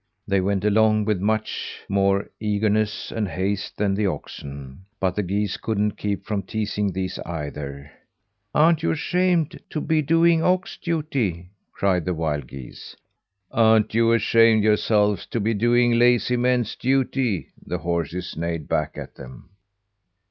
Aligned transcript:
They 0.27 0.41
went 0.41 0.65
along 0.65 1.05
with 1.05 1.21
much 1.21 1.81
more 1.87 2.27
eagerness 2.39 3.11
and 3.11 3.27
haste 3.27 3.77
than 3.77 3.93
the 3.93 4.07
oxen; 4.07 4.85
but 4.99 5.13
the 5.15 5.21
geese 5.21 5.57
couldn't 5.57 5.91
keep 5.95 6.25
from 6.25 6.41
teasing 6.41 6.91
these 6.91 7.19
either. 7.19 7.91
"Ar'n't 8.55 8.81
you 8.81 8.89
ashamed 8.89 9.59
to 9.69 9.79
be 9.79 10.01
doing 10.01 10.41
ox 10.41 10.75
duty?" 10.81 11.51
cried 11.71 12.05
the 12.05 12.15
wild 12.15 12.47
geese. 12.47 12.95
"Ar'n't 13.51 13.93
you 13.93 14.11
ashamed 14.11 14.63
yourselves 14.63 15.27
to 15.27 15.39
be 15.39 15.53
doing 15.53 15.99
lazy 15.99 16.35
man's 16.35 16.75
duty?" 16.75 17.49
the 17.63 17.77
horses 17.77 18.35
neighed 18.35 18.67
back 18.67 18.97
at 18.97 19.13
them. 19.13 19.49